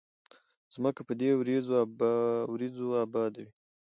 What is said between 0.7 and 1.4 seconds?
ځمکه په دې